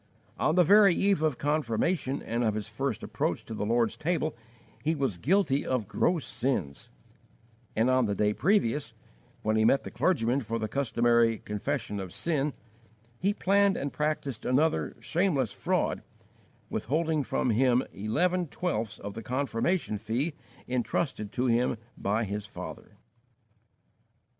[0.39, 4.35] On the very eve of confirmation and of his first approach to the Lord's Table
[4.83, 6.89] he was guilty of gross sins;
[7.75, 8.95] and on the day previous,
[9.43, 12.53] when he met the clergyman for the customary "confession of sin,"
[13.19, 16.01] he planned and practised another shameless fraud,
[16.67, 20.33] withholding from him eleven twelfths of the confirmation fee
[20.67, 22.97] entrusted to him by his father!